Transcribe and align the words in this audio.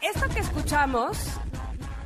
Esto 0.00 0.28
que 0.32 0.40
escuchamos 0.40 1.18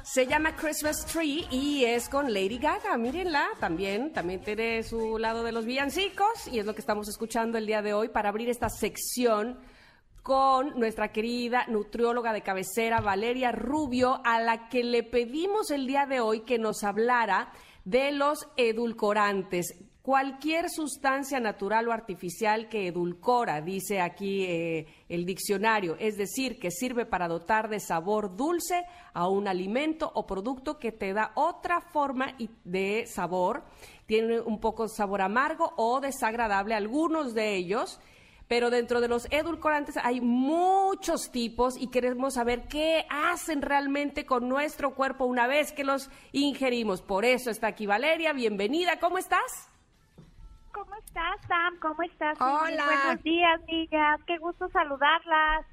se 0.03 0.27
llama 0.27 0.55
Christmas 0.57 1.05
Tree 1.07 1.47
y 1.51 1.85
es 1.85 2.09
con 2.09 2.33
Lady 2.33 2.59
Gaga. 2.59 2.97
Mírenla, 2.97 3.49
también, 3.61 4.13
también 4.13 4.43
tiene 4.43 4.83
su 4.83 5.19
lado 5.19 5.45
de 5.45 5.53
los 5.53 5.65
villancicos 5.65 6.49
y 6.51 6.59
es 6.59 6.67
lo 6.67 6.75
que 6.75 6.81
estamos 6.81 7.09
escuchando 7.09 7.59
el 7.59 7.67
día 7.67 7.83
de 7.83 7.95
hoy 7.95 8.09
para 8.09 8.29
abrir 8.29 8.49
esta 8.49 8.69
sección 8.69 9.59
con 10.29 10.79
nuestra 10.79 11.11
querida 11.11 11.65
nutrióloga 11.69 12.35
de 12.35 12.43
cabecera, 12.43 13.01
Valeria 13.01 13.51
Rubio, 13.51 14.21
a 14.27 14.39
la 14.43 14.69
que 14.69 14.85
le 14.85 15.03
pedimos 15.03 15.71
el 15.71 15.87
día 15.87 16.05
de 16.05 16.21
hoy 16.21 16.41
que 16.41 16.59
nos 16.59 16.85
hablara 16.85 17.51
de 17.87 18.13
los 18.13 18.47
edulcorantes 18.59 19.75
cualquier 20.03 20.71
sustancia 20.71 21.39
natural 21.39 21.89
o 21.89 21.93
artificial 21.93 22.69
que 22.71 22.89
edulcora, 22.89 23.61
dice 23.61 24.01
aquí 24.01 24.45
eh, 24.45 24.87
el 25.09 25.27
diccionario, 25.27 25.97
es 25.99 26.17
decir, 26.17 26.59
que 26.59 26.71
sirve 26.71 27.05
para 27.05 27.29
dotar 27.29 27.69
de 27.69 27.79
sabor 27.79 28.35
dulce 28.35 28.85
a 29.13 29.29
un 29.29 29.49
alimento 29.49 30.11
o 30.15 30.27
producto 30.27 30.79
que 30.79 30.93
te 30.93 31.13
da 31.13 31.33
otra 31.35 31.83
forma 31.83 32.35
de 32.65 33.05
sabor, 33.07 33.65
tiene 34.07 34.41
un 34.41 34.61
poco 34.61 34.89
sabor 34.89 35.21
amargo 35.21 35.73
o 35.77 36.01
desagradable, 36.01 36.75
algunos 36.75 37.35
de 37.35 37.57
ellos. 37.57 38.01
Pero 38.49 38.71
dentro 38.71 39.01
de 39.01 39.09
los 39.09 39.27
edulcorantes 39.31 39.99
hay 39.99 40.21
muchos 40.23 41.31
tipos 41.31 41.77
y 41.77 41.89
queremos 41.89 42.35
saber 42.35 42.67
qué 42.67 43.07
hacen 43.11 43.61
realmente 43.61 44.25
con 44.25 44.49
nuestro 44.49 44.95
cuerpo 44.95 45.27
una 45.27 45.47
vez 45.47 45.73
que 45.73 45.85
los 45.85 46.11
ingerimos. 46.33 47.03
Por 47.03 47.27
eso 47.27 47.51
está 47.51 47.67
aquí 47.69 47.87
Valeria, 47.87 48.33
bienvenida, 48.33 48.99
¿cómo 48.99 49.19
estás? 49.19 49.71
¿Cómo 50.73 50.95
estás, 50.95 51.41
Sam? 51.47 51.79
¿Cómo 51.81 52.03
estás? 52.03 52.41
Hola. 52.41 52.85
Buenos 52.85 53.23
días, 53.23 53.61
amigas. 53.63 54.21
Qué 54.27 54.39
gusto 54.39 54.69
saludarlas. 54.71 55.67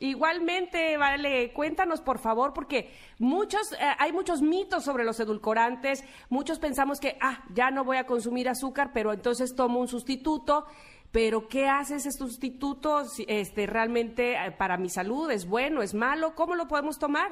Igualmente, 0.00 0.96
vale, 0.96 1.52
cuéntanos 1.52 2.00
por 2.00 2.18
favor, 2.18 2.54
porque 2.54 2.90
muchos, 3.18 3.72
eh, 3.74 3.76
hay 3.98 4.12
muchos 4.12 4.40
mitos 4.40 4.82
sobre 4.82 5.04
los 5.04 5.20
edulcorantes, 5.20 6.04
muchos 6.30 6.58
pensamos 6.58 7.00
que, 7.00 7.18
ah, 7.20 7.44
ya 7.52 7.70
no 7.70 7.84
voy 7.84 7.98
a 7.98 8.06
consumir 8.06 8.48
azúcar, 8.48 8.92
pero 8.94 9.12
entonces 9.12 9.54
tomo 9.54 9.78
un 9.78 9.88
sustituto, 9.88 10.64
pero 11.12 11.48
¿qué 11.48 11.68
hace 11.68 11.96
ese 11.96 12.12
sustituto 12.12 13.02
este, 13.26 13.66
realmente 13.66 14.34
eh, 14.34 14.52
para 14.52 14.76
mi 14.76 14.88
salud? 14.88 15.30
¿Es 15.30 15.48
bueno, 15.48 15.82
es 15.82 15.94
malo? 15.94 16.34
¿Cómo 16.34 16.54
lo 16.54 16.68
podemos 16.68 16.98
tomar? 16.98 17.30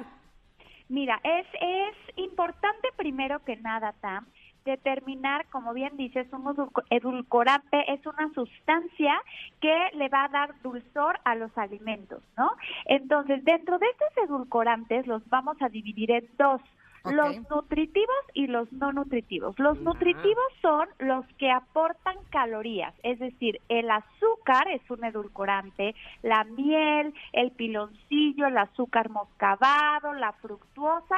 Mira, 0.88 1.20
es, 1.22 1.46
es 1.60 2.16
importante 2.16 2.88
primero 2.96 3.44
que 3.44 3.56
nada, 3.56 3.92
Tam, 4.00 4.26
determinar, 4.64 5.46
como 5.50 5.72
bien 5.72 5.96
dices, 5.96 6.26
un 6.32 6.70
edulcorante 6.90 7.92
es 7.92 8.04
una 8.06 8.32
sustancia 8.34 9.20
que 9.60 9.90
le 9.94 10.08
va 10.08 10.24
a 10.24 10.28
dar 10.28 10.60
dulzor 10.62 11.18
a 11.24 11.34
los 11.34 11.56
alimentos, 11.56 12.22
¿no? 12.36 12.50
Entonces, 12.84 13.44
dentro 13.44 13.78
de 13.78 13.86
estos 13.86 14.24
edulcorantes 14.24 15.06
los 15.06 15.26
vamos 15.28 15.56
a 15.60 15.68
dividir 15.68 16.10
en 16.10 16.28
dos. 16.36 16.60
Los 17.04 17.48
nutritivos 17.50 18.16
y 18.34 18.46
los 18.46 18.70
no 18.72 18.92
nutritivos. 18.92 19.58
Los 19.58 19.78
nutritivos 19.80 20.46
son 20.60 20.88
los 20.98 21.24
que 21.38 21.50
aportan 21.50 22.16
calorías, 22.30 22.94
es 23.02 23.18
decir, 23.18 23.60
el 23.68 23.90
azúcar 23.90 24.68
es 24.68 24.82
un 24.90 25.04
edulcorante, 25.04 25.94
la 26.22 26.44
miel, 26.44 27.14
el 27.32 27.50
piloncillo, 27.52 28.46
el 28.46 28.58
azúcar 28.58 29.10
moscavado, 29.10 30.12
la 30.14 30.32
fructuosa 30.32 31.16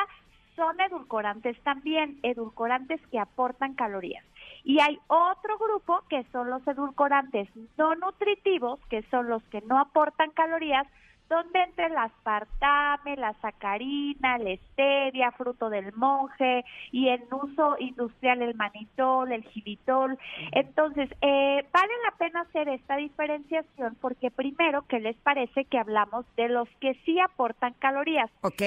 son 0.60 0.78
edulcorantes 0.78 1.58
también, 1.62 2.18
edulcorantes 2.22 3.00
que 3.10 3.18
aportan 3.18 3.74
calorías. 3.74 4.24
Y 4.62 4.78
hay 4.80 4.98
otro 5.06 5.56
grupo 5.56 6.02
que 6.10 6.24
son 6.32 6.50
los 6.50 6.66
edulcorantes 6.66 7.48
no 7.78 7.94
nutritivos, 7.94 8.78
que 8.91 9.02
son 9.10 9.28
los 9.28 9.42
que 9.44 9.62
no 9.62 9.78
aportan 9.78 10.30
calorías, 10.32 10.86
donde 11.30 11.62
entre 11.62 11.88
la 11.88 12.02
aspartame, 12.02 13.16
la 13.16 13.32
sacarina, 13.41 14.36
la 14.36 14.56
stevia, 14.56 15.30
fruto 15.30 15.70
del 15.70 15.94
monje 15.94 16.64
y 16.92 17.08
en 17.08 17.22
uso 17.32 17.76
industrial 17.78 18.42
el 18.42 18.54
manitol, 18.54 19.32
el 19.32 19.44
gibitol. 19.44 20.18
Entonces, 20.52 21.08
eh, 21.22 21.64
vale 21.72 21.92
la 22.04 22.16
pena 22.18 22.41
hacer 22.42 22.68
esta 22.68 22.96
diferenciación 22.96 23.96
porque 24.00 24.30
primero, 24.30 24.82
¿qué 24.88 25.00
les 25.00 25.16
parece 25.16 25.64
que 25.64 25.78
hablamos 25.78 26.26
de 26.36 26.48
los 26.48 26.68
que 26.80 26.94
sí 27.06 27.18
aportan 27.20 27.74
calorías? 27.78 28.30
Ok 28.42 28.62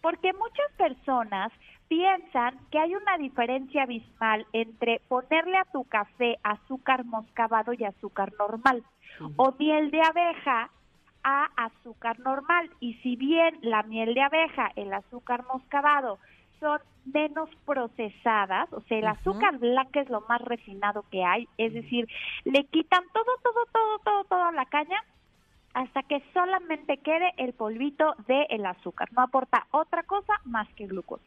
porque 0.00 0.32
muchas 0.32 0.72
personas 0.76 1.52
piensan 1.88 2.58
que 2.70 2.78
hay 2.78 2.94
una 2.94 3.18
diferencia 3.18 3.82
abismal 3.82 4.46
entre 4.52 5.00
ponerle 5.08 5.56
a 5.56 5.64
tu 5.64 5.84
café 5.84 6.38
azúcar 6.42 7.04
moscavado 7.04 7.72
y 7.72 7.84
azúcar 7.84 8.32
normal, 8.38 8.84
o 9.36 9.52
miel 9.58 9.90
de 9.90 10.00
abeja 10.00 10.70
a 11.22 11.48
azúcar 11.56 12.18
normal. 12.20 12.70
Y 12.80 12.94
si 13.02 13.16
bien 13.16 13.58
la 13.62 13.82
miel 13.82 14.14
de 14.14 14.22
abeja, 14.22 14.70
el 14.76 14.92
azúcar 14.92 15.44
moscavado, 15.52 16.18
son 16.58 16.80
menos 17.06 17.48
procesadas, 17.64 18.70
o 18.72 18.82
sea, 18.82 18.98
el 18.98 19.06
azúcar 19.06 19.58
blanco 19.58 19.98
es 19.98 20.10
lo 20.10 20.20
más 20.28 20.40
refinado 20.42 21.04
que 21.10 21.24
hay, 21.24 21.48
es 21.56 21.72
decir, 21.72 22.06
le 22.44 22.64
quitan 22.64 23.02
todo, 23.14 23.24
todo, 23.42 23.66
todo, 23.72 23.98
todo, 24.04 24.24
toda 24.24 24.52
la 24.52 24.66
caña 24.66 25.02
hasta 25.72 26.02
que 26.02 26.22
solamente 26.34 26.98
quede 26.98 27.32
el 27.36 27.52
polvito 27.52 28.14
del 28.26 28.46
el 28.50 28.66
azúcar. 28.66 29.08
No 29.12 29.22
aporta 29.22 29.66
otra 29.70 30.02
cosa 30.02 30.34
más 30.44 30.68
que 30.74 30.86
glucosa. 30.86 31.24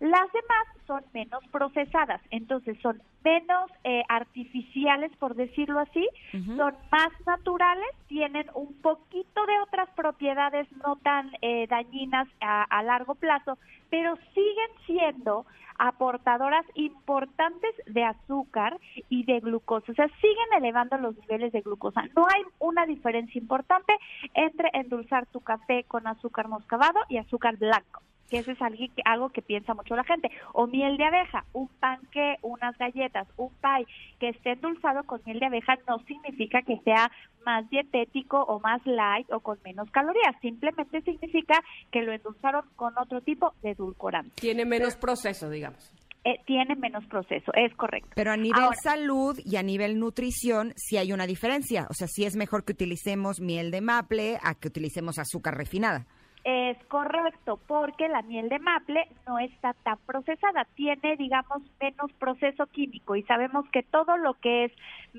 Las 0.00 0.30
demás 0.30 0.66
son 0.86 1.02
menos 1.14 1.42
procesadas, 1.50 2.20
entonces 2.30 2.76
son 2.82 3.00
menos 3.24 3.70
eh, 3.82 4.02
artificiales, 4.10 5.10
por 5.16 5.34
decirlo 5.34 5.80
así, 5.80 6.06
son 6.32 6.74
más 6.92 7.08
naturales, 7.26 7.88
tienen 8.06 8.46
un 8.54 8.74
poquito 8.82 9.46
de 9.46 9.58
otras 9.60 9.88
propiedades 9.96 10.68
no 10.84 10.96
tan 10.96 11.32
eh, 11.40 11.66
dañinas 11.68 12.28
a, 12.40 12.82
largo 12.82 13.14
plazo, 13.14 13.58
pero 13.88 14.16
siguen 14.34 14.70
siendo 14.84 15.46
aportadoras 15.78 16.64
importantes 16.74 17.70
de 17.86 18.04
azúcar 18.04 18.78
y 19.08 19.24
de 19.24 19.40
glucosa, 19.40 19.92
o 19.92 19.94
sea, 19.94 20.08
siguen 20.20 20.52
elevando 20.58 20.98
los 20.98 21.16
niveles 21.16 21.52
de 21.52 21.62
glucosa. 21.62 22.02
No 22.14 22.26
hay 22.32 22.42
una 22.58 22.84
diferencia 22.84 23.38
importante 23.40 23.94
entre 24.34 24.70
endulzar 24.74 25.26
tu 25.26 25.40
café 25.40 25.84
con 25.84 26.06
azúcar 26.06 26.48
moscavado 26.48 27.00
y 27.08 27.16
azúcar 27.16 27.56
blanco 27.56 28.02
que 28.30 28.38
eso 28.38 28.52
es 28.52 28.60
algo 28.60 28.78
que, 28.78 29.02
algo 29.04 29.28
que 29.30 29.42
piensa 29.42 29.74
mucho 29.74 29.96
la 29.96 30.04
gente. 30.04 30.30
O 30.52 30.66
miel 30.66 30.96
de 30.96 31.04
abeja, 31.04 31.44
un 31.52 31.68
panque, 31.80 32.36
unas 32.42 32.76
galletas, 32.78 33.28
un 33.36 33.50
pie 33.60 33.86
que 34.18 34.30
esté 34.30 34.52
endulzado 34.52 35.04
con 35.04 35.20
miel 35.26 35.40
de 35.40 35.46
abeja 35.46 35.76
no 35.88 35.98
significa 36.00 36.62
que 36.62 36.78
sea 36.84 37.10
más 37.44 37.68
dietético 37.70 38.42
o 38.42 38.60
más 38.60 38.84
light 38.84 39.30
o 39.32 39.40
con 39.40 39.58
menos 39.64 39.90
calorías. 39.90 40.34
Simplemente 40.40 41.00
significa 41.02 41.62
que 41.90 42.02
lo 42.02 42.12
endulzaron 42.12 42.64
con 42.76 42.96
otro 42.98 43.20
tipo 43.20 43.54
de 43.62 43.70
edulcorante. 43.70 44.32
Tiene 44.34 44.64
menos 44.64 44.96
proceso, 44.96 45.48
digamos. 45.48 45.92
Eh, 46.24 46.40
tiene 46.44 46.74
menos 46.74 47.06
proceso, 47.06 47.52
es 47.54 47.72
correcto. 47.76 48.10
Pero 48.16 48.32
a 48.32 48.36
nivel 48.36 48.64
salud 48.82 49.38
y 49.44 49.54
a 49.54 49.62
nivel 49.62 50.00
nutrición 50.00 50.72
sí 50.74 50.96
hay 50.96 51.12
una 51.12 51.24
diferencia. 51.24 51.86
O 51.88 51.94
sea, 51.94 52.08
sí 52.08 52.24
es 52.24 52.34
mejor 52.34 52.64
que 52.64 52.72
utilicemos 52.72 53.40
miel 53.40 53.70
de 53.70 53.80
maple 53.80 54.36
a 54.42 54.56
que 54.56 54.66
utilicemos 54.66 55.20
azúcar 55.20 55.56
refinada. 55.56 56.04
Es 56.48 56.78
correcto, 56.84 57.58
porque 57.66 58.08
la 58.08 58.22
miel 58.22 58.48
de 58.48 58.60
maple 58.60 59.08
no 59.26 59.40
está 59.40 59.74
tan 59.82 59.98
procesada, 60.06 60.64
tiene, 60.76 61.16
digamos, 61.16 61.60
menos 61.80 62.12
proceso 62.20 62.66
químico 62.68 63.16
y 63.16 63.24
sabemos 63.24 63.68
que 63.70 63.82
todo 63.82 64.16
lo 64.16 64.34
que 64.34 64.66
es 64.66 64.72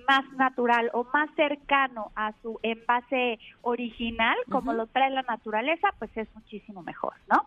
más 0.08 0.24
natural 0.38 0.90
o 0.94 1.04
más 1.14 1.30
cercano 1.36 2.14
a 2.16 2.32
su 2.42 2.62
envase 2.64 3.40
original, 3.62 4.38
como 4.50 4.72
lo 4.72 4.88
trae 4.88 5.10
la 5.10 5.24
naturaleza, 5.24 5.90
pues 6.00 6.16
es 6.16 6.34
muchísimo 6.34 6.82
mejor, 6.82 7.16
¿no? 7.30 7.46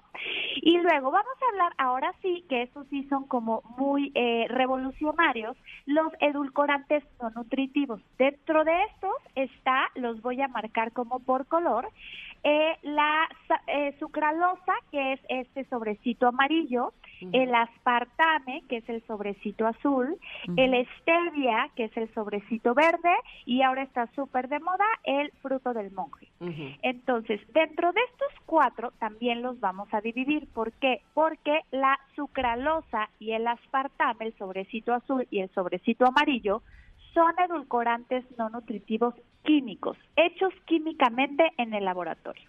Y 0.56 0.76
luego 0.76 1.10
vamos 1.10 1.32
a 1.40 1.50
hablar 1.50 1.72
ahora 1.78 2.12
sí, 2.20 2.44
que 2.50 2.64
estos 2.64 2.86
sí 2.88 3.06
son 3.08 3.26
como 3.28 3.62
muy 3.78 4.12
eh, 4.14 4.44
revolucionarios, 4.50 5.56
los 5.86 6.12
edulcorantes 6.20 7.02
no 7.22 7.30
nutritivos. 7.30 8.02
Dentro 8.18 8.62
de 8.62 8.82
estos 8.92 9.16
está, 9.36 9.90
los 9.94 10.20
voy 10.20 10.42
a 10.42 10.48
marcar 10.48 10.92
como 10.92 11.20
por 11.20 11.46
color, 11.46 11.88
eh, 12.42 12.76
la 12.82 13.28
eh, 13.66 13.94
sucralosa, 13.98 14.72
que 14.90 15.14
es 15.14 15.20
este 15.28 15.64
sobrecito 15.64 16.26
amarillo, 16.26 16.92
el 17.32 17.54
aspartame, 17.54 18.62
que 18.68 18.78
es 18.78 18.88
el 18.88 19.02
sobrecito 19.06 19.66
azul, 19.66 20.16
el 20.56 20.88
stevia, 21.00 21.68
que 21.76 21.84
es 21.84 21.96
el 21.98 22.12
sobrecito 22.14 22.72
verde, 22.72 23.14
y 23.44 23.60
ahora 23.60 23.82
está 23.82 24.06
súper 24.14 24.48
de 24.48 24.58
moda 24.58 24.86
el 25.04 25.30
fruto 25.42 25.74
del 25.74 25.90
monje. 25.92 26.28
Entonces, 26.82 27.40
dentro 27.52 27.92
de 27.92 28.00
estos 28.10 28.28
cuatro 28.46 28.92
también 28.98 29.42
los 29.42 29.60
vamos 29.60 29.92
a 29.92 30.00
dividir. 30.00 30.48
¿Por 30.54 30.72
qué? 30.72 31.02
Porque 31.12 31.60
la 31.70 31.98
sucralosa 32.16 33.10
y 33.18 33.32
el 33.32 33.46
aspartame, 33.46 34.26
el 34.26 34.38
sobrecito 34.38 34.94
azul 34.94 35.26
y 35.30 35.40
el 35.40 35.50
sobrecito 35.50 36.06
amarillo, 36.06 36.62
son 37.14 37.32
edulcorantes 37.44 38.24
no 38.38 38.48
nutritivos 38.50 39.14
químicos, 39.42 39.96
hechos 40.16 40.52
químicamente 40.66 41.50
en 41.56 41.74
el 41.74 41.84
laboratorio. 41.84 42.48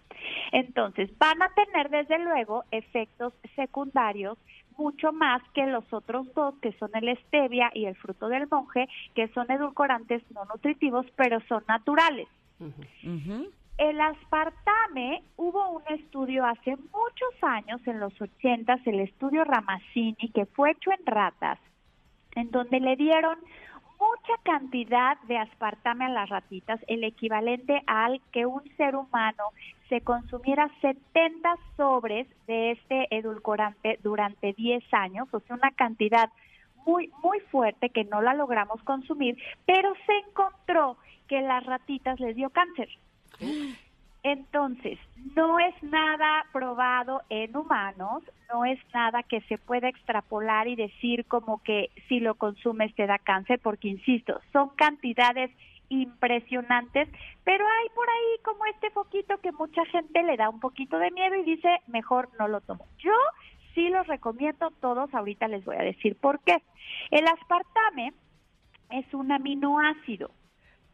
Entonces, 0.52 1.10
van 1.18 1.42
a 1.42 1.48
tener 1.54 1.90
desde 1.90 2.18
luego 2.18 2.64
efectos 2.70 3.32
secundarios 3.56 4.38
mucho 4.76 5.12
más 5.12 5.42
que 5.54 5.66
los 5.66 5.90
otros 5.92 6.32
dos, 6.34 6.54
que 6.60 6.72
son 6.72 6.90
el 6.94 7.16
stevia 7.26 7.70
y 7.74 7.86
el 7.86 7.96
fruto 7.96 8.28
del 8.28 8.48
monje, 8.50 8.88
que 9.14 9.28
son 9.28 9.50
edulcorantes 9.50 10.22
no 10.32 10.44
nutritivos, 10.44 11.06
pero 11.16 11.40
son 11.48 11.62
naturales. 11.68 12.28
El 13.78 14.00
aspartame, 14.00 15.22
hubo 15.36 15.70
un 15.70 15.82
estudio 15.88 16.44
hace 16.46 16.76
muchos 16.76 17.42
años, 17.42 17.80
en 17.86 17.98
los 17.98 18.18
80, 18.20 18.80
el 18.86 19.00
estudio 19.00 19.44
Ramazzini, 19.44 20.30
que 20.32 20.46
fue 20.46 20.72
hecho 20.72 20.90
en 20.92 21.04
ratas, 21.04 21.58
en 22.34 22.50
donde 22.50 22.80
le 22.80 22.96
dieron 22.96 23.38
mucha 24.02 24.42
cantidad 24.42 25.16
de 25.28 25.38
aspartame 25.38 26.06
a 26.06 26.08
las 26.08 26.28
ratitas, 26.28 26.80
el 26.88 27.04
equivalente 27.04 27.82
al 27.86 28.20
que 28.32 28.46
un 28.46 28.62
ser 28.76 28.96
humano 28.96 29.44
se 29.88 30.00
consumiera 30.00 30.68
70 30.80 31.56
sobres 31.76 32.26
de 32.46 32.72
este 32.72 33.06
edulcorante 33.14 34.00
durante 34.02 34.54
10 34.54 34.82
años, 34.92 35.28
o 35.32 35.40
sea, 35.40 35.56
una 35.56 35.70
cantidad 35.70 36.30
muy, 36.84 37.10
muy 37.22 37.38
fuerte 37.50 37.90
que 37.90 38.04
no 38.04 38.22
la 38.22 38.34
logramos 38.34 38.82
consumir, 38.82 39.36
pero 39.66 39.92
se 40.06 40.18
encontró 40.28 40.96
que 41.28 41.40
las 41.40 41.64
ratitas 41.64 42.18
les 42.18 42.34
dio 42.34 42.50
cáncer. 42.50 42.88
Entonces, 44.22 44.98
no 45.34 45.58
es 45.58 45.82
nada 45.82 46.46
probado 46.52 47.22
en 47.28 47.56
humanos, 47.56 48.22
no 48.52 48.64
es 48.64 48.78
nada 48.94 49.22
que 49.24 49.40
se 49.42 49.58
pueda 49.58 49.88
extrapolar 49.88 50.68
y 50.68 50.76
decir 50.76 51.24
como 51.26 51.60
que 51.62 51.90
si 52.08 52.20
lo 52.20 52.36
consumes 52.36 52.94
te 52.94 53.06
da 53.06 53.18
cáncer, 53.18 53.58
porque 53.60 53.88
insisto, 53.88 54.40
son 54.52 54.70
cantidades 54.76 55.50
impresionantes, 55.88 57.08
pero 57.44 57.66
hay 57.66 57.88
por 57.94 58.08
ahí 58.08 58.42
como 58.44 58.64
este 58.66 58.90
foquito 58.90 59.38
que 59.38 59.52
mucha 59.52 59.84
gente 59.86 60.22
le 60.22 60.36
da 60.36 60.48
un 60.48 60.60
poquito 60.60 60.98
de 60.98 61.10
miedo 61.10 61.34
y 61.34 61.42
dice, 61.42 61.80
mejor 61.88 62.30
no 62.38 62.46
lo 62.46 62.60
tomo. 62.60 62.86
Yo 62.98 63.12
sí 63.74 63.88
los 63.88 64.06
recomiendo 64.06 64.70
todos, 64.80 65.12
ahorita 65.12 65.48
les 65.48 65.64
voy 65.64 65.76
a 65.76 65.82
decir 65.82 66.16
por 66.16 66.40
qué. 66.40 66.62
El 67.10 67.26
aspartame 67.26 68.12
es 68.90 69.12
un 69.12 69.32
aminoácido 69.32 70.30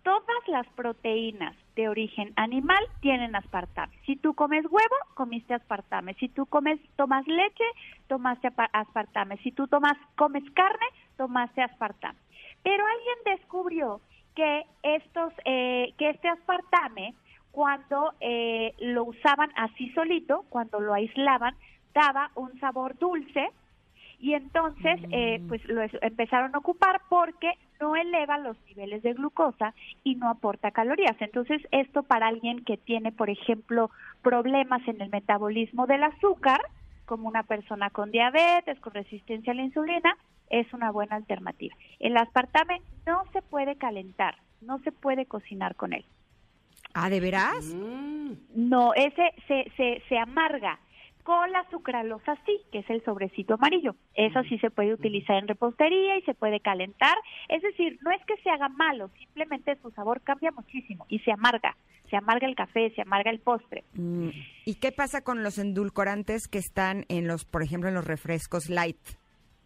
todas 0.09 0.49
las 0.49 0.67
proteínas 0.69 1.55
de 1.77 1.87
origen 1.87 2.33
animal 2.37 2.83
tienen 3.03 3.37
aspartame. 3.37 3.93
Si 4.07 4.17
tú 4.17 4.33
comes 4.33 4.65
huevo, 4.65 4.97
comiste 5.13 5.53
aspartame. 5.53 6.15
Si 6.15 6.31
tú 6.31 6.47
comes, 6.47 6.81
tomas 6.97 7.27
leche, 7.27 7.65
tomaste 8.07 8.49
aspartame. 8.73 9.37
Si 9.43 9.53
tú 9.53 9.69
tomas, 9.69 9.99
comes 10.17 10.45
carne, 10.53 10.87
tomaste 11.19 11.61
aspartame. 11.61 12.19
Pero 12.63 12.87
alguien 12.87 13.37
descubrió 13.37 14.01
que 14.35 14.65
estos, 14.83 15.35
eh, 15.45 15.93
que 15.99 16.09
este 16.09 16.29
aspartame, 16.31 17.15
cuando 17.51 18.15
eh, 18.21 18.73
lo 18.79 19.05
usaban 19.05 19.51
así 19.57 19.91
solito, 19.91 20.47
cuando 20.49 20.81
lo 20.81 20.95
aislaban, 20.95 21.55
daba 21.93 22.31
un 22.35 22.59
sabor 22.61 22.97
dulce 22.97 23.51
y 24.19 24.35
entonces 24.35 25.00
eh, 25.11 25.38
mm. 25.38 25.49
pues 25.49 25.65
lo 25.67 25.82
empezaron 26.03 26.55
a 26.55 26.59
ocupar 26.59 27.00
porque 27.09 27.53
no 27.81 27.94
eleva 27.94 28.38
los 28.38 28.56
niveles 28.67 29.03
de 29.03 29.15
glucosa 29.15 29.75
y 30.03 30.17
no 30.17 30.29
aporta 30.29 30.73
calorías. 30.73 31.17
Entonces 31.20 31.62
esto 31.70 32.03
para 32.03 32.26
alguien 32.26 32.65
que 32.65 32.76
tiene, 32.76 33.12
por 33.12 33.31
ejemplo, 33.31 33.91
problemas 34.23 34.87
en 34.88 35.00
el 35.00 35.11
metabolismo 35.11 35.87
del 35.87 36.03
azúcar, 36.03 36.61
como 37.06 37.29
una 37.29 37.44
persona 37.44 37.91
con 37.91 38.11
diabetes, 38.11 38.81
con 38.81 38.93
resistencia 38.93 39.53
a 39.53 39.56
la 39.56 39.62
insulina, 39.62 40.17
es 40.50 40.71
una 40.73 40.91
buena 40.91 41.17
alternativa. 41.17 41.75
El 42.00 42.17
aspartame 42.17 42.82
no 43.06 43.23
se 43.32 43.43
puede 43.43 43.76
calentar, 43.76 44.37
no 44.61 44.79
se 44.81 44.93
puede 44.93 45.26
cocinar 45.26 45.76
con 45.76 45.93
él. 45.93 46.05
¿Ah, 46.94 47.09
de 47.11 47.21
veras? 47.21 47.75
Mm. 47.75 48.32
No, 48.56 48.94
ese 48.94 49.32
se, 49.47 49.71
se, 49.76 50.03
se 50.09 50.19
amarga 50.19 50.81
con 51.29 51.53
la 51.53 51.69
sucralosa 51.69 52.39
sí, 52.47 52.59
que 52.73 52.79
es 52.79 52.89
el 52.89 53.05
sobrecito 53.05 53.53
amarillo. 53.53 53.95
Eso 54.15 54.43
sí 54.45 54.59
se 54.61 54.71
puede 54.71 54.95
utilizar 54.95 55.37
en 55.37 55.47
repostería 55.47 56.17
y 56.17 56.23
se 56.23 56.33
puede 56.33 56.59
calentar. 56.61 57.19
Es 57.51 57.61
decir, 57.61 57.99
no 58.01 58.11
es 58.13 58.25
que 58.25 58.39
se 58.39 58.49
haga 58.49 58.71
malo, 58.71 59.11
simplemente 59.19 59.77
su 59.83 59.91
sabor 59.91 60.23
cambia 60.23 60.53
muchísimo 60.53 61.05
y 61.11 61.19
se 61.19 61.31
amarga. 61.31 61.77
Se 62.09 62.17
amarga 62.17 62.49
el 62.49 62.55
café, 62.55 62.95
se 62.95 63.03
amarga 63.03 63.31
el 63.31 63.41
postre. 63.41 63.85
Mm, 63.93 64.31
¿Y 64.65 64.77
qué 64.77 64.91
pasa 64.91 65.23
con 65.23 65.43
los 65.43 65.59
endulcorantes 65.59 66.49
que 66.49 66.57
están 66.57 67.05
en 67.11 67.27
los, 67.27 67.45
por 67.45 67.63
ejemplo, 67.63 67.91
en 67.91 67.95
los 67.97 68.07
refrescos 68.07 68.71
light? 68.71 68.97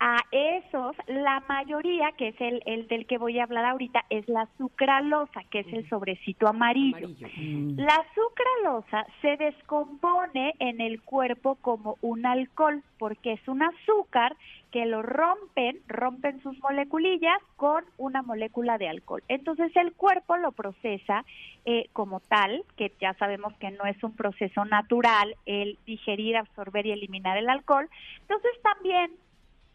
A 0.04 0.16
esos, 0.32 0.96
la 1.06 1.44
mayoría, 1.48 2.10
que 2.18 2.28
es 2.28 2.40
el, 2.40 2.60
el, 2.66 2.88
del 2.88 3.06
que 3.06 3.18
voy 3.18 3.38
a 3.38 3.44
hablar 3.44 3.64
ahorita, 3.64 4.04
es 4.10 4.28
la 4.28 4.48
sucralosa, 4.58 5.44
que 5.48 5.60
es 5.60 5.72
el 5.72 5.88
sobrecito 5.88 6.48
amarillo. 6.48 7.08
Mm. 7.36 7.78
La 7.78 8.04
sucralosa 8.12 9.06
se 9.20 9.36
descompone 9.36 10.54
en 10.58 10.80
el 10.80 11.00
cuerpo 11.02 11.54
como 11.60 11.98
un 12.00 12.26
alcohol, 12.26 12.82
porque 12.98 13.34
es 13.34 13.46
un 13.46 13.62
azúcar 13.62 14.34
que 14.72 14.86
lo 14.86 15.02
rompen, 15.02 15.78
rompen 15.86 16.42
sus 16.42 16.58
moleculillas 16.58 17.38
con 17.54 17.84
una 17.96 18.22
molécula 18.22 18.78
de 18.78 18.88
alcohol. 18.88 19.22
Entonces 19.28 19.70
el 19.76 19.92
cuerpo 19.92 20.36
lo 20.36 20.50
procesa 20.50 21.24
eh, 21.64 21.88
como 21.92 22.18
tal, 22.18 22.64
que 22.76 22.92
ya 23.00 23.14
sabemos 23.14 23.54
que 23.58 23.70
no 23.70 23.84
es 23.84 24.02
un 24.02 24.16
proceso 24.16 24.64
natural 24.64 25.36
el 25.46 25.78
digerir, 25.86 26.36
absorber 26.36 26.86
y 26.86 26.90
eliminar 26.90 27.36
el 27.36 27.48
alcohol. 27.48 27.88
Entonces 28.22 28.50
también 28.62 29.12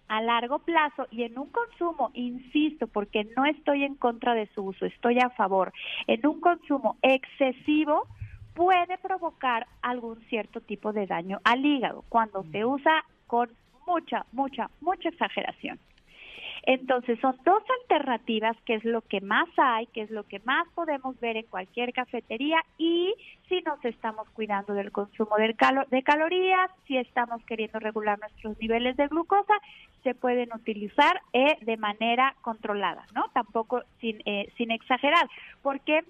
a 0.08 0.22
largo 0.22 0.60
plazo 0.60 1.08
y 1.12 1.24
en 1.24 1.38
un 1.38 1.50
consumo, 1.50 2.12
insisto, 2.14 2.88
porque 2.88 3.28
no 3.36 3.46
estoy 3.46 3.84
en 3.84 3.96
contra 3.96 4.34
de 4.34 4.48
su 4.54 4.64
uso, 4.64 4.86
estoy 4.86 5.20
a 5.20 5.30
favor, 5.32 5.74
en 6.08 6.26
un 6.26 6.40
consumo 6.40 6.98
excesivo 7.02 8.08
puede 8.54 8.98
provocar 8.98 9.68
algún 9.82 10.20
cierto 10.30 10.62
tipo 10.62 10.92
de 10.92 11.06
daño 11.06 11.40
al 11.44 11.64
hígado 11.64 12.04
cuando 12.10 12.44
se 12.52 12.66
mm. 12.66 12.68
usa 12.68 13.06
con 13.28 13.50
mucha, 13.86 14.26
mucha, 14.32 14.70
mucha 14.82 15.10
exageración. 15.10 15.80
Entonces 16.70 17.18
son 17.22 17.38
dos 17.46 17.64
alternativas 17.82 18.58
que 18.66 18.76
es 18.76 18.84
lo 18.84 19.02
que 19.02 19.22
más 19.22 19.48
hay, 19.56 19.88
que 19.88 20.02
es 20.02 20.12
lo 20.12 20.24
que 20.24 20.40
más 20.40 20.68
podemos 20.76 21.18
ver 21.22 21.38
en 21.38 21.46
cualquier 21.46 21.94
cafetería 21.94 22.58
y 22.78 23.16
si 23.48 23.62
nos 23.62 23.84
estamos 23.86 24.28
cuidando 24.32 24.74
del 24.74 24.92
consumo 24.92 25.38
de, 25.38 25.56
de 25.90 26.04
calorías, 26.04 26.70
si 26.86 26.98
estamos 26.98 27.42
queriendo 27.46 27.80
regular 27.80 28.20
nuestros 28.20 28.60
niveles 28.60 28.98
de 28.98 29.08
glucosa, 29.08 29.54
se 30.04 30.14
pueden 30.14 30.54
utilizar 30.54 31.22
eh, 31.32 31.58
de 31.62 31.78
manera 31.78 32.36
controlada, 32.42 33.06
¿no? 33.16 33.30
Tampoco 33.34 33.84
sin, 34.02 34.22
eh, 34.26 34.52
sin 34.58 34.72
exagerar, 34.72 35.30
porque 35.62 36.04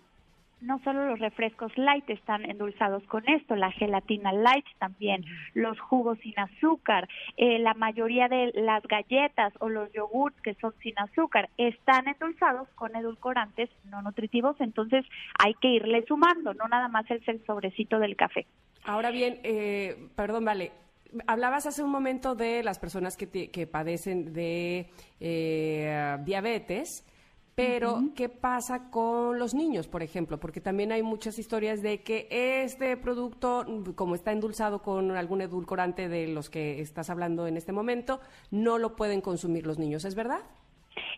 no 0.62 0.80
solo 0.84 1.06
los 1.08 1.20
refrescos 1.20 1.72
light 1.78 2.10
están 2.10 2.50
endulzados 2.50 3.04
con 3.04 3.28
esto, 3.30 3.56
la 3.56 3.72
gelatina 3.72 4.34
light 4.34 4.66
también, 4.80 5.24
los 5.54 5.80
jugos 5.80 6.18
sin 6.20 6.38
azúcar, 6.40 7.08
eh, 7.38 7.60
la 7.60 7.74
mayoría 7.74 8.28
de 8.28 8.52
las 8.56 8.84
galletas 8.84 9.54
o 9.60 9.70
los 9.70 9.92
yogurts 9.94 10.42
que 10.42 10.56
son 10.56 10.74
sin 10.82 10.98
azúcar 11.00 11.50
están 11.58 12.08
endulzados 12.08 12.68
con 12.76 12.96
edulcorantes 12.96 13.70
no 13.86 14.02
nutritivos, 14.02 14.60
entonces 14.60 15.06
hay 15.38 15.54
que 15.56 15.70
irle 15.70 16.04
sumando, 16.08 16.54
no 16.54 16.68
nada 16.68 16.88
más 16.88 17.10
es 17.12 17.28
el 17.28 17.44
sobrecito 17.46 18.00
del 18.00 18.16
café. 18.16 18.46
Ahora 18.84 19.12
bien, 19.12 19.40
eh, 19.44 20.10
perdón, 20.16 20.46
vale, 20.46 20.72
hablabas 21.28 21.66
hace 21.66 21.84
un 21.84 21.92
momento 21.92 22.36
de 22.36 22.64
las 22.64 22.80
personas 22.80 23.18
que, 23.18 23.52
que 23.52 23.68
padecen 23.68 24.34
de 24.34 24.90
eh, 25.20 26.18
diabetes 26.24 27.06
Pero, 27.58 28.12
¿qué 28.16 28.30
pasa 28.30 28.92
con 28.92 29.40
los 29.40 29.56
niños, 29.56 29.88
por 29.88 30.04
ejemplo? 30.04 30.40
Porque 30.40 30.62
también 30.62 30.92
hay 30.92 31.02
muchas 31.02 31.40
historias 31.40 31.82
de 31.82 32.04
que 32.04 32.28
este 32.30 32.96
producto, 32.98 33.66
como 33.96 34.14
está 34.14 34.32
endulzado 34.32 34.84
con 34.84 35.10
algún 35.10 35.42
edulcorante 35.42 36.08
de 36.08 36.28
los 36.28 36.52
que 36.52 36.80
estás 36.82 37.10
hablando 37.10 37.48
en 37.48 37.58
este 37.58 37.72
momento, 37.72 38.20
no 38.52 38.78
lo 38.78 38.96
pueden 38.96 39.22
consumir 39.22 39.66
los 39.66 39.80
niños, 39.80 40.06
¿es 40.06 40.14
verdad? 40.14 40.42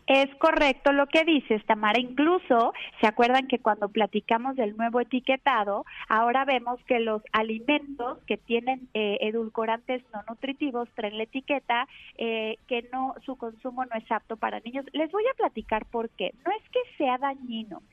Es 0.09 0.33
correcto 0.37 0.91
lo 0.91 1.05
que 1.05 1.23
dices, 1.23 1.63
Tamara. 1.67 1.99
Incluso, 1.99 2.73
¿se 2.99 3.05
acuerdan 3.05 3.45
que 3.45 3.59
cuando 3.59 3.89
platicamos 3.89 4.55
del 4.55 4.75
nuevo 4.75 4.99
etiquetado, 4.99 5.85
ahora 6.07 6.45
vemos 6.45 6.83
que 6.85 6.99
los 6.99 7.21
alimentos 7.31 8.17
que 8.25 8.37
tienen 8.37 8.89
eh, 8.95 9.19
edulcorantes 9.21 10.01
no 10.11 10.23
nutritivos 10.27 10.89
traen 10.95 11.17
la 11.17 11.25
etiqueta 11.25 11.87
eh, 12.17 12.57
que 12.65 12.89
no 12.91 13.13
su 13.23 13.35
consumo 13.35 13.85
no 13.85 13.95
es 13.95 14.11
apto 14.11 14.35
para 14.35 14.61
niños? 14.61 14.83
Les 14.93 15.11
voy 15.11 15.25
a 15.31 15.37
platicar 15.37 15.85
por 15.85 16.09
qué. 16.09 16.33
No 16.43 16.51
es 16.53 16.69
que 16.69 16.79
sea 16.97 17.19
dañino. 17.19 17.83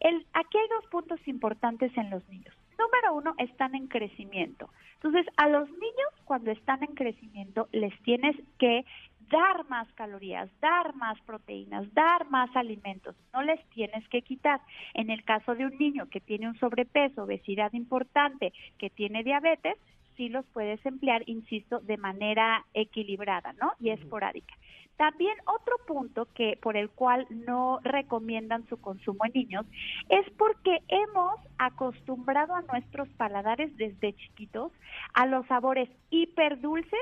El, 0.00 0.26
aquí 0.32 0.58
hay 0.58 0.68
dos 0.70 0.90
puntos 0.90 1.20
importantes 1.28 1.96
en 1.96 2.10
los 2.10 2.28
niños. 2.28 2.52
Número 2.80 3.14
uno, 3.14 3.34
están 3.38 3.76
en 3.76 3.86
crecimiento. 3.86 4.70
Entonces, 4.94 5.24
a 5.36 5.48
los 5.48 5.68
niños 5.70 6.10
cuando 6.24 6.50
están 6.50 6.82
en 6.82 6.94
crecimiento 6.94 7.68
les 7.72 7.96
tienes 8.02 8.36
que 8.58 8.84
dar 9.30 9.68
más 9.68 9.90
calorías, 9.94 10.50
dar 10.60 10.94
más 10.96 11.18
proteínas, 11.22 11.92
dar 11.94 12.28
más 12.30 12.54
alimentos, 12.56 13.16
no 13.32 13.42
les 13.42 13.64
tienes 13.70 14.06
que 14.08 14.22
quitar. 14.22 14.60
En 14.94 15.08
el 15.08 15.24
caso 15.24 15.54
de 15.54 15.64
un 15.64 15.78
niño 15.78 16.08
que 16.10 16.20
tiene 16.20 16.48
un 16.48 16.58
sobrepeso, 16.58 17.24
obesidad 17.24 17.72
importante, 17.72 18.52
que 18.78 18.90
tiene 18.90 19.22
diabetes, 19.22 19.76
sí 20.16 20.28
los 20.28 20.44
puedes 20.46 20.84
emplear, 20.84 21.22
insisto, 21.26 21.78
de 21.80 21.96
manera 21.96 22.66
equilibrada, 22.74 23.54
¿no? 23.54 23.72
Y 23.78 23.90
esporádica. 23.90 24.54
También 24.96 25.34
otro 25.46 25.76
punto 25.86 26.28
que 26.34 26.58
por 26.60 26.76
el 26.76 26.90
cual 26.90 27.26
no 27.30 27.80
recomiendan 27.82 28.68
su 28.68 28.78
consumo 28.82 29.24
en 29.24 29.32
niños 29.32 29.66
es 30.10 30.28
porque 30.36 30.82
hemos 30.88 31.36
acostumbrado 31.56 32.54
a 32.54 32.60
nuestros 32.60 33.08
paladares 33.16 33.74
desde 33.78 34.12
chiquitos 34.12 34.72
a 35.14 35.24
los 35.24 35.46
sabores 35.46 35.88
hiperdulces 36.10 37.00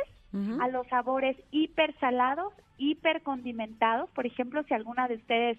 a 0.61 0.69
los 0.69 0.87
sabores 0.89 1.37
hipersalados, 1.51 2.53
hipercondimentados. 2.77 4.11
Por 4.11 4.27
ejemplo, 4.27 4.63
si 4.65 4.75
alguna 4.75 5.09
de 5.09 5.15
ustedes 5.15 5.59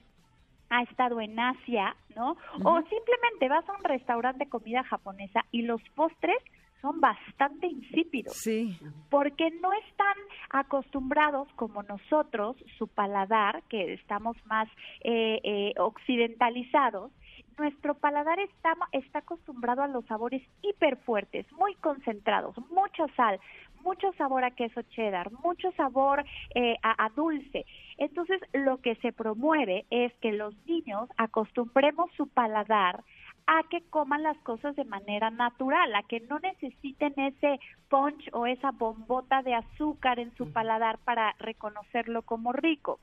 ha 0.70 0.84
estado 0.84 1.20
en 1.20 1.40
Asia, 1.40 1.96
¿no? 2.16 2.38
O 2.64 2.82
simplemente 2.82 3.50
vas 3.50 3.68
a 3.68 3.76
un 3.76 3.84
restaurante 3.84 4.46
de 4.46 4.50
comida 4.50 4.84
japonesa 4.84 5.46
y 5.52 5.64
los 5.64 5.82
postres 5.96 6.38
son 6.82 7.02
bastante 7.02 7.68
insípidos. 7.68 8.34
Sí. 8.38 8.78
Porque 9.10 9.52
no 9.62 9.74
están 9.74 10.16
acostumbrados 10.50 11.48
como 11.56 11.84
nosotros, 11.84 12.56
su 12.78 12.88
paladar, 12.88 13.64
que 13.70 13.94
estamos 13.94 14.38
más 14.46 14.70
eh, 15.02 15.40
eh, 15.44 15.74
occidentalizados, 15.78 17.12
nuestro 17.58 17.94
paladar 17.96 18.40
está, 18.40 18.74
está 18.94 19.20
acostumbrado 19.20 19.84
a 19.84 19.88
los 19.88 20.06
sabores 20.06 20.42
hiperfuertes, 20.62 21.52
muy 21.52 21.76
concentrados, 21.76 22.56
mucha 22.70 23.06
sal, 23.16 23.40
mucho 23.82 24.12
sabor 24.14 24.44
a 24.44 24.52
queso 24.52 24.82
cheddar, 24.84 25.32
mucho 25.44 25.72
sabor 25.74 26.24
eh, 26.56 26.76
a, 26.82 27.10
dulce. 27.16 27.66
Entonces, 27.98 28.42
lo 28.54 28.78
que 28.82 28.96
se 28.96 29.12
promueve 29.12 29.86
es 29.90 30.14
que 30.22 30.32
los 30.32 30.56
niños 30.66 31.10
acostumbremos 31.18 32.12
su 32.16 32.28
paladar 32.28 33.04
a 33.48 33.64
que 33.70 33.82
coman 33.90 34.22
las 34.22 34.38
cosas 34.40 34.76
de 34.76 34.86
manera 34.86 35.32
natural, 35.32 35.96
a 35.96 36.04
que 36.04 36.20
no 36.22 36.40
necesiten 36.40 37.14
ese 37.18 37.60
punch 37.90 38.30
o 38.32 38.46
esa 38.46 38.72
bombota 38.72 39.42
de 39.42 39.56
azúcar 39.56 40.20
en 40.20 40.36
su 40.36 40.52
paladar 40.54 41.00
para 41.00 41.34
reconocerlo 41.40 42.22
como 42.22 42.54
rico. 42.54 43.00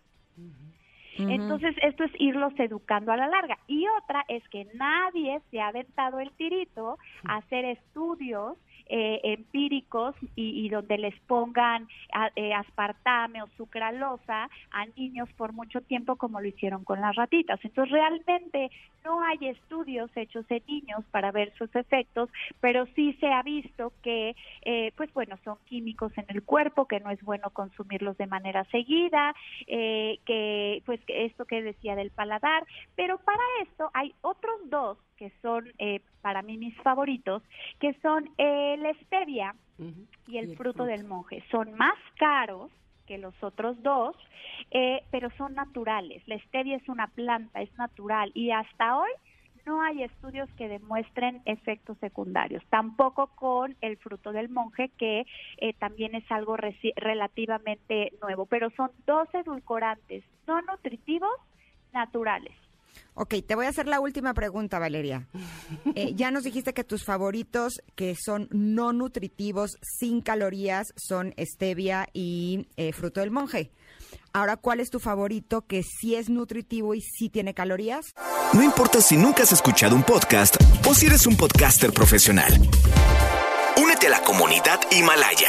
Entonces, 1.19 1.75
esto 1.83 2.05
es 2.05 2.13
irlos 2.19 2.53
educando 2.59 3.11
a 3.11 3.17
la 3.17 3.27
larga. 3.27 3.59
Y 3.67 3.87
otra 4.03 4.25
es 4.29 4.47
que 4.49 4.67
nadie 4.75 5.41
se 5.51 5.61
ha 5.61 5.69
aventado 5.69 6.21
el 6.21 6.31
tirito 6.33 6.99
a 7.25 7.37
hacer 7.37 7.65
estudios 7.65 8.57
eh, 8.89 9.21
empíricos 9.25 10.15
y, 10.37 10.69
donde 10.69 10.99
les 10.99 11.19
pongan 11.23 11.89
eh, 12.37 12.55
aspartame 12.55 13.43
o 13.43 13.49
sucralosa 13.57 14.49
a 14.71 14.87
niños 14.97 15.29
por 15.37 15.53
mucho 15.53 15.81
tiempo 15.81 16.17
como 16.17 16.41
lo 16.41 16.47
hicieron 16.47 16.85
con 16.85 17.01
las 17.01 17.17
ratitas. 17.17 17.59
Entonces 17.65 17.93
realmente 17.93 18.71
no 19.05 19.23
hay 19.23 19.49
estudios 19.49 20.11
hechos 20.17 20.45
en 20.51 20.63
niños 20.69 21.05
para 21.11 21.33
ver 21.33 21.53
sus 21.59 21.75
efectos, 21.75 22.29
pero 22.61 22.87
sí 22.95 23.15
se 23.15 23.27
ha 23.27 23.43
visto 23.43 23.93
que, 24.03 24.37
eh, 24.63 24.93
pues 24.97 25.13
bueno, 25.15 25.37
son 25.45 25.59
químicos 25.67 26.17
en 26.17 26.27
el 26.29 26.43
cuerpo, 26.45 26.87
que 26.87 27.01
no 27.01 27.11
es 27.11 27.21
bueno 27.23 27.51
consumirlos 27.51 28.17
de 28.19 28.27
manera 28.27 28.65
seguida, 28.67 29.35
que 29.67 30.83
pues 30.85 31.01
esto 31.09 31.45
que 31.45 31.63
decía 31.63 31.97
del 31.97 32.11
paladar, 32.11 32.65
pero 32.95 33.19
para 33.19 33.43
esto 33.63 33.91
hay 33.95 34.15
otros 34.23 34.59
dos 34.71 34.99
que 35.17 35.33
son 35.43 35.73
eh, 35.79 36.01
para 36.23 36.43
mí 36.43 36.57
mis 36.57 36.77
favoritos, 36.83 37.43
que 37.81 37.95
son 38.03 38.31
el 38.39 38.87
stevia 39.05 39.55
y, 40.27 40.39
el, 40.39 40.57
fruto, 40.57 40.85
del 40.85 41.05
monje. 41.05 41.43
Son 41.51 41.73
más 41.75 41.99
caros 42.19 42.71
que 43.07 43.19
los 43.19 43.35
otros 43.43 43.81
dos, 43.83 44.17
eh, 44.71 45.03
pero 45.11 45.31
son 45.37 45.55
naturales. 45.55 46.23
La 46.27 46.39
stevia 46.39 46.77
es 46.77 46.89
una 46.89 47.07
planta, 47.09 47.63
es 47.63 47.73
natural 47.79 48.31
y 48.35 48.51
hasta 48.51 48.99
hoy 48.99 49.11
no 49.67 49.83
hay 49.83 50.05
estudios 50.05 50.49
que 50.53 50.69
demuestren 50.69 51.43
efectos 51.45 51.99
secundarios, 51.99 52.63
tampoco 52.71 53.27
con 53.35 53.77
el 53.81 53.97
fruto 53.97 54.33
del 54.33 54.49
monje, 54.49 54.91
que 54.97 55.27
eh, 55.59 55.73
también 55.75 56.15
es 56.15 56.25
algo 56.31 56.57
relativamente 56.57 58.13
nuevo, 58.23 58.47
pero 58.47 58.71
son 58.71 58.91
dos 59.07 59.29
edulcorantes 59.35 60.25
no 60.47 60.63
nutritivos 60.63 61.35
naturales. 61.93 62.53
Ok, 63.15 63.35
te 63.47 63.55
voy 63.55 63.67
a 63.67 63.71
hacer 63.71 63.87
la 63.87 64.01
última 64.01 64.35
pregunta, 64.35 64.79
Valeria. 64.79 65.27
Eh, 65.95 66.13
ya 66.15 66.31
nos 66.31 66.45
dijiste 66.45 66.75
que 66.75 66.85
tus 66.85 67.05
favoritos, 67.05 67.81
que 67.95 68.15
son 68.15 68.49
no 68.51 68.93
nutritivos, 68.93 69.79
sin 69.83 70.21
calorías, 70.21 70.93
son 70.97 71.35
stevia 71.39 72.09
y 72.13 72.69
eh, 72.77 72.93
fruto 72.93 73.21
del 73.21 73.31
monje. 73.31 73.71
Ahora, 74.35 74.59
¿cuál 74.59 74.81
es 74.81 74.91
tu 74.91 75.01
favorito 75.01 75.63
que 75.67 75.83
sí 75.83 76.15
es 76.15 76.29
nutritivo 76.29 76.95
y 76.95 77.01
sí 77.01 77.31
tiene 77.31 77.55
calorías? 77.55 78.05
No 78.53 78.63
importa 78.63 79.01
si 79.01 79.17
nunca 79.17 79.45
has 79.45 79.53
escuchado 79.53 79.97
un 79.97 80.03
podcast 80.03 80.57
o 80.87 80.95
si 80.95 81.07
eres 81.07 81.27
un 81.27 81.37
podcaster 81.37 81.93
profesional. 81.93 82.53
Únete 83.83 84.09
a 84.09 84.11
la 84.11 84.23
comunidad 84.23 84.79
Himalaya. 84.91 85.49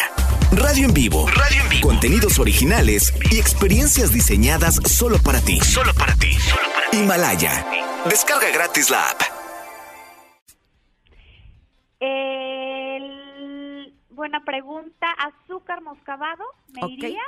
Radio 0.51 0.85
en 0.85 0.93
vivo. 0.93 1.27
Radio 1.27 1.61
en 1.63 1.69
vivo. 1.69 1.87
Contenidos 1.89 2.39
originales 2.39 3.13
y 3.29 3.39
experiencias 3.39 4.13
diseñadas 4.13 4.75
solo 4.85 5.19
para 5.19 5.41
ti. 5.41 5.59
Solo 5.59 5.93
para 5.93 6.15
ti. 6.15 6.31
Solo 6.33 6.61
para 6.63 6.71
ti. 6.71 6.76
Himalaya. 6.91 7.65
Descarga 8.05 8.49
gratis 8.51 8.89
la 8.89 9.09
app. 9.09 9.37
buena 14.27 14.43
pregunta. 14.43 15.07
Azúcar 15.11 15.81
moscabado, 15.81 16.43
me 16.73 16.91
iría 16.91 17.23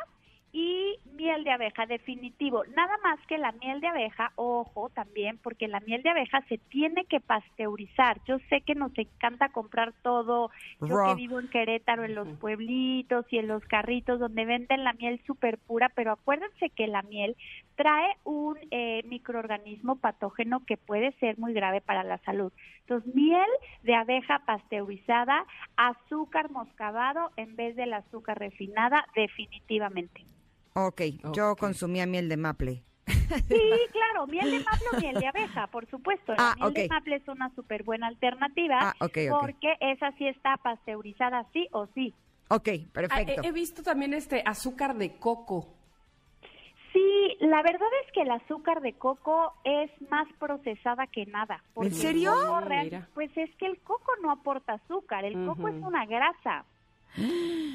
y 0.51 0.88
miel 1.20 1.44
de 1.44 1.52
abeja, 1.52 1.86
definitivo. 1.86 2.64
Nada 2.76 2.98
más 3.04 3.20
que 3.28 3.38
la 3.38 3.52
miel 3.52 3.82
de 3.82 3.88
abeja, 3.88 4.32
ojo 4.36 4.90
también, 4.90 5.38
porque 5.38 5.68
la 5.68 5.82
miel 5.82 6.02
de 6.02 6.10
abeja 6.10 6.42
se 6.48 6.58
tiene 6.58 7.06
que 7.06 7.20
pasteurizar. 7.20 8.22
Yo 8.26 8.38
sé 8.50 8.62
que 8.62 8.74
nos 8.74 8.98
encanta 8.98 9.50
comprar 9.50 9.94
todo, 10.02 10.50
yo 10.80 10.98
que 11.06 11.16
vivo 11.16 11.40
en 11.40 11.50
Querétaro, 11.50 12.06
en 12.06 12.16
los 12.16 12.28
pueblitos 12.40 13.26
y 13.32 13.38
en 13.38 13.48
los 13.48 13.64
carritos 13.66 14.20
donde 14.20 14.46
venden 14.46 14.84
la 14.84 14.94
miel 14.94 15.22
súper 15.28 15.58
pura, 15.58 15.90
pero 15.90 16.14
acuérdense 16.14 16.70
que 16.70 16.88
la 16.88 17.02
miel 17.02 17.36
trae 17.76 18.16
un 18.24 18.58
eh, 18.72 19.04
microorganismo 19.06 19.98
patógeno 19.98 20.66
que 20.66 20.78
puede 20.78 21.12
ser 21.20 21.38
muy 21.38 21.54
grave 21.54 21.82
para 21.82 22.04
la 22.04 22.18
salud. 22.20 22.54
Entonces, 22.82 23.14
miel 23.14 23.50
de 23.84 23.96
abeja 23.96 24.40
pasteurizada, 24.46 25.46
azúcar 25.76 26.50
moscabado 26.50 27.32
en 27.36 27.56
vez 27.56 27.76
del 27.76 27.94
azúcar 27.94 28.40
refinada, 28.40 29.06
definitivamente. 29.16 30.26
Ok, 30.88 31.01
yo 31.33 31.55
consumía 31.55 32.05
miel 32.05 32.29
de 32.29 32.38
maple. 32.38 32.83
Sí, 33.48 33.62
claro, 33.91 34.27
miel 34.27 34.51
de 34.51 34.59
maple 34.59 34.88
o 34.93 35.00
miel 35.00 35.15
de 35.15 35.27
abeja, 35.27 35.67
por 35.67 35.88
supuesto. 35.89 36.33
La 36.33 36.51
ah, 36.51 36.55
miel 36.57 36.74
de 36.74 36.88
maple 36.88 37.15
es 37.17 37.27
una 37.27 37.53
súper 37.55 37.83
buena 37.83 38.07
alternativa 38.07 38.77
ah, 38.81 38.93
porque 39.00 39.75
esa 39.79 40.12
sí 40.13 40.27
está 40.27 40.57
pasteurizada 40.57 41.45
sí 41.53 41.67
o 41.71 41.88
sí. 41.93 42.13
Ok, 42.50 42.69
perfecto. 42.91 43.41
Ah, 43.43 43.48
he, 43.48 43.51
visto 43.51 43.83
también 43.83 44.13
este 44.13 44.41
azúcar 44.45 44.95
de 44.95 45.17
coco. 45.17 45.67
Sí, 46.91 47.38
la 47.39 47.62
verdad 47.62 47.88
es 48.05 48.12
que 48.12 48.21
el 48.21 48.31
azúcar 48.31 48.81
de 48.81 48.93
coco 48.93 49.53
es 49.63 49.91
más 50.09 50.27
procesada 50.39 51.05
que 51.05 51.27
nada. 51.27 51.63
¿En 51.75 51.93
serio? 51.93 52.33
pues 53.13 53.29
es 53.38 53.55
que 53.57 53.67
el 53.67 53.79
coco 53.81 54.12
no 54.24 54.31
aporta 54.31 54.74
azúcar, 54.74 55.25
el 55.25 55.45
coco 55.45 55.67
es 55.67 55.75
una 55.75 56.05
grasa. 56.07 56.65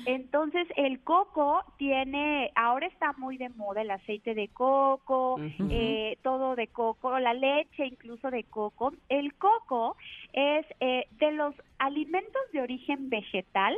Entonces 0.07 0.67
el 0.77 1.01
coco 1.01 1.63
tiene, 1.77 2.53
ahora 2.55 2.87
está 2.87 3.13
muy 3.15 3.37
de 3.37 3.49
moda 3.51 3.83
el 3.83 3.91
aceite 3.91 4.35
de 4.35 4.49
coco, 4.49 5.41
eh, 5.71 6.19
todo 6.23 6.57
de 6.57 6.69
coco, 6.69 7.19
la 7.19 7.35
leche 7.35 7.87
incluso 7.87 8.31
de 8.31 8.45
coco. 8.45 8.93
El 9.09 9.35
coco 9.35 9.97
es 10.33 10.67
eh, 10.81 11.07
de 11.19 11.33
los 11.33 11.55
alimentos 11.79 12.43
de 12.53 12.63
origen 12.63 13.11
vegetal, 13.11 13.77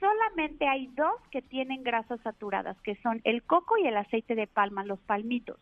solamente 0.00 0.66
hay 0.66 0.86
dos 0.88 1.20
que 1.30 1.42
tienen 1.42 1.82
grasas 1.82 2.20
saturadas, 2.22 2.80
que 2.80 2.96
son 2.96 3.20
el 3.24 3.42
coco 3.42 3.76
y 3.78 3.86
el 3.86 3.96
aceite 3.96 4.34
de 4.34 4.46
palma, 4.46 4.84
los 4.84 4.98
palmitos. 5.00 5.58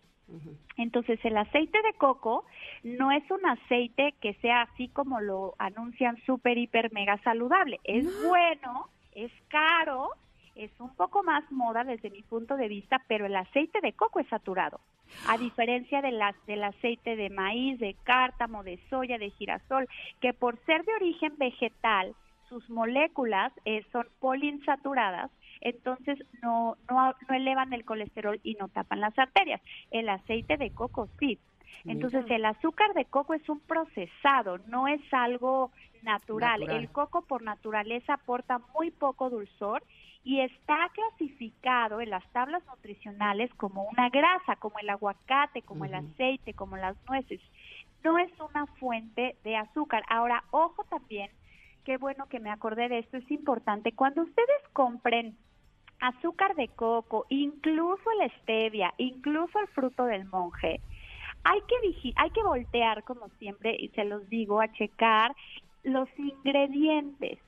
Entonces, 0.76 1.18
el 1.24 1.38
aceite 1.38 1.80
de 1.82 1.94
coco 1.94 2.44
no 2.82 3.10
es 3.10 3.28
un 3.30 3.44
aceite 3.46 4.14
que 4.20 4.34
sea 4.34 4.62
así 4.62 4.88
como 4.88 5.20
lo 5.20 5.54
anuncian 5.58 6.18
súper, 6.26 6.58
hiper, 6.58 6.92
mega 6.92 7.16
saludable. 7.22 7.80
Es 7.84 8.04
bueno, 8.28 8.90
es 9.24 9.32
caro, 9.48 10.10
es 10.54 10.70
un 10.78 10.94
poco 10.94 11.22
más 11.22 11.50
moda 11.50 11.84
desde 11.84 12.10
mi 12.10 12.22
punto 12.22 12.56
de 12.56 12.68
vista, 12.68 13.02
pero 13.08 13.26
el 13.26 13.36
aceite 13.36 13.80
de 13.80 13.92
coco 13.92 14.20
es 14.20 14.28
saturado. 14.28 14.80
A 15.26 15.38
diferencia 15.38 16.02
de 16.02 16.12
las, 16.12 16.34
del 16.46 16.62
aceite 16.62 17.16
de 17.16 17.30
maíz, 17.30 17.78
de 17.78 17.96
cártamo, 18.04 18.62
de 18.62 18.78
soya, 18.90 19.18
de 19.18 19.30
girasol, 19.30 19.88
que 20.20 20.34
por 20.34 20.58
ser 20.64 20.84
de 20.84 20.94
origen 20.94 21.36
vegetal, 21.38 22.14
sus 22.48 22.68
moléculas 22.70 23.52
eh, 23.64 23.84
son 23.92 24.06
poliinsaturadas, 24.20 25.30
entonces 25.60 26.18
no, 26.42 26.76
no, 26.88 27.14
no 27.28 27.34
elevan 27.34 27.72
el 27.72 27.84
colesterol 27.84 28.40
y 28.42 28.54
no 28.54 28.68
tapan 28.68 29.00
las 29.00 29.18
arterias. 29.18 29.60
El 29.90 30.08
aceite 30.08 30.56
de 30.56 30.70
coco 30.70 31.08
sí. 31.18 31.38
Entonces 31.84 32.24
el 32.28 32.44
azúcar 32.44 32.92
de 32.94 33.04
coco 33.04 33.34
es 33.34 33.48
un 33.48 33.60
procesado, 33.60 34.58
no 34.66 34.88
es 34.88 35.00
algo 35.12 35.70
natural. 36.02 36.60
Natural. 36.60 36.82
El 36.82 36.90
coco 36.90 37.22
por 37.22 37.42
naturaleza 37.42 38.14
aporta 38.14 38.60
muy 38.74 38.90
poco 38.90 39.30
dulzor 39.30 39.82
y 40.24 40.40
está 40.40 40.90
clasificado 40.92 42.00
en 42.00 42.10
las 42.10 42.26
tablas 42.32 42.62
nutricionales 42.66 43.52
como 43.54 43.84
una 43.84 44.10
grasa, 44.10 44.56
como 44.56 44.78
el 44.78 44.90
aguacate, 44.90 45.62
como 45.62 45.84
el 45.84 45.94
aceite, 45.94 46.54
como 46.54 46.76
las 46.76 46.96
nueces. 47.08 47.40
No 48.04 48.18
es 48.18 48.30
una 48.38 48.66
fuente 48.66 49.36
de 49.44 49.56
azúcar. 49.56 50.02
Ahora, 50.08 50.44
ojo 50.50 50.84
también, 50.84 51.30
qué 51.84 51.96
bueno 51.96 52.28
que 52.28 52.40
me 52.40 52.50
acordé 52.50 52.88
de 52.88 52.98
esto, 52.98 53.16
es 53.16 53.30
importante. 53.30 53.92
Cuando 53.92 54.22
ustedes 54.22 54.68
compren 54.72 55.36
azúcar 56.00 56.54
de 56.56 56.68
coco, 56.68 57.26
incluso 57.28 58.02
el 58.20 58.30
stevia, 58.42 58.92
incluso 58.98 59.58
el 59.58 59.68
fruto 59.68 60.04
del 60.04 60.26
monje, 60.26 60.80
hay 61.44 61.60
que 61.62 62.12
hay 62.16 62.30
que 62.30 62.42
voltear 62.42 63.04
como 63.04 63.28
siempre 63.38 63.74
y 63.78 63.88
se 63.90 64.04
los 64.04 64.28
digo 64.28 64.60
a 64.60 64.70
checar 64.72 65.34
los 65.88 66.08
ingredientes 66.18 67.38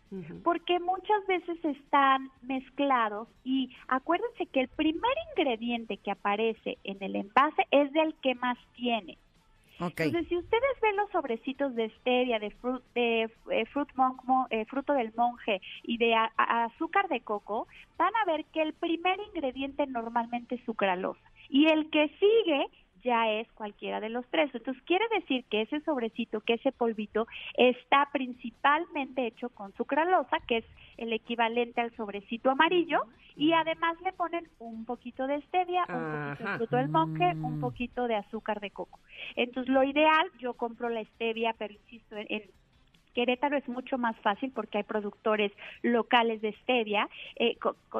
porque 0.43 0.81
muchas 0.81 1.25
veces 1.29 1.65
están 1.65 2.31
mezclados 2.43 3.29
y 3.45 3.71
acuérdense 3.89 4.47
que 4.47 4.61
el 4.61 4.69
primer 4.69 5.13
ingrediente 5.37 5.99
que 5.99 6.11
aparece 6.11 6.79
en 6.85 7.01
el 7.03 7.15
envase 7.17 7.67
es 7.71 7.93
del 7.93 8.15
que 8.17 8.35
más 8.35 8.59
tiene. 8.75 9.19
Entonces, 10.05 10.29
si 10.29 10.37
ustedes 10.37 10.81
ven 10.83 10.97
los 10.97 11.09
sobrecitos 11.11 11.75
de 11.75 11.89
stevia, 12.01 12.39
de, 12.39 12.51
fru- 12.59 12.83
de 12.95 13.31
eh, 13.51 13.65
fruit 13.73 13.89
monk- 13.95 14.23
mo- 14.25 14.47
eh, 14.51 14.65
fruto 14.67 14.93
del 14.93 15.13
monje 15.17 15.63
y 15.85 15.97
de 15.97 16.15
a- 16.15 16.31
a- 16.37 16.65
azúcar 16.65 17.09
de 17.09 17.21
coco, 17.21 17.67
van 17.97 18.13
a 18.17 18.25
ver 18.27 18.45
que 18.47 18.61
el 18.63 18.75
primer 18.75 19.19
ingrediente 19.33 19.87
normalmente 19.87 20.57
es 20.57 20.65
sucralosa. 20.65 21.21
Y 21.49 21.67
el 21.67 21.89
que 21.89 22.09
sigue 22.19 22.67
ya 23.03 23.31
es 23.31 23.51
cualquiera 23.53 24.01
de 24.01 24.09
los 24.09 24.27
tres. 24.31 24.55
Entonces, 24.55 24.83
quiere 24.85 25.05
decir 25.15 25.45
que 25.51 25.63
ese 25.63 25.81
sobrecito, 25.81 26.41
que 26.41 26.55
ese 26.55 26.73
polvito, 26.73 27.27
está 27.55 28.09
principalmente 28.13 29.27
hecho 29.27 29.51
con 29.51 29.73
sucralosa, 29.75 30.39
que 30.47 30.59
es 30.59 30.65
el 30.97 31.13
equivalente 31.13 31.81
al 31.81 31.95
sobrecito 31.97 32.51
amarillo, 32.51 33.01
y 33.37 33.53
además 33.53 33.97
le 34.05 34.13
ponen 34.13 34.49
un 34.59 34.85
poquito 34.85 35.27
de 35.27 35.41
stevia, 35.43 35.87
un 35.93 36.07
poquito 36.07 36.43
de 36.43 36.49
fruto 36.51 36.77
del 36.77 36.91
monje, 36.91 37.35
un 37.43 37.57
Mm. 37.57 37.61
poquito 37.61 38.07
de 38.07 38.17
azúcar 38.17 38.61
de 38.61 38.71
coco. 38.71 39.01
Entonces, 39.37 39.73
lo 39.73 39.83
ideal, 39.85 40.27
yo 40.41 40.55
compro 40.55 40.89
la 40.89 41.05
stevia, 41.05 41.55
pero 41.59 41.73
insisto, 41.73 42.17
en, 42.17 42.27
en 42.29 42.43
Querétaro 43.15 43.57
es 43.57 43.69
mucho 43.69 43.99
más 43.99 44.17
fácil 44.21 44.53
porque 44.55 44.79
hay 44.79 44.85
productores 44.85 45.53
locales 45.83 46.41
de 46.41 46.53
stevia 46.63 47.09
eh, 47.37 47.57